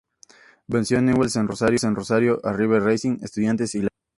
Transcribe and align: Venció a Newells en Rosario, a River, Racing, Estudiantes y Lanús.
Venció 0.65 0.97
a 0.97 1.01
Newells 1.03 1.35
en 1.35 1.47
Rosario, 1.95 2.41
a 2.43 2.53
River, 2.53 2.81
Racing, 2.81 3.19
Estudiantes 3.21 3.75
y 3.75 3.81
Lanús. 3.81 3.91